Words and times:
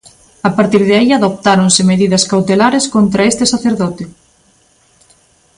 A 0.47 0.49
partir 0.57 0.81
de 0.89 0.93
aí 0.99 1.09
adoptáronse 1.13 1.81
medidas 1.91 2.23
cautelares 2.31 2.85
contra 2.95 3.27
este 3.31 3.45
sacerdote. 3.53 4.03